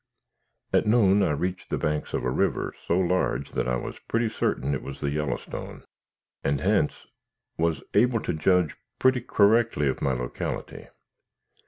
At 0.73 0.87
noon 0.87 1.21
I 1.21 1.29
reached 1.29 1.69
the 1.69 1.77
banks 1.77 2.15
of 2.15 2.23
a 2.23 2.31
river, 2.31 2.73
so 2.87 2.97
large 2.97 3.51
that 3.51 3.67
I 3.67 3.75
was 3.75 3.99
pretty 4.07 4.29
certain 4.29 4.73
it 4.73 4.81
was 4.81 4.99
the 4.99 5.11
Yellowstone, 5.11 5.83
and 6.43 6.59
hence 6.59 7.05
was 7.55 7.83
able 7.93 8.19
to 8.21 8.33
judge 8.33 8.75
pretty 8.97 9.21
correctly 9.21 9.87
of 9.87 10.01
my 10.01 10.13
locality. 10.13 10.87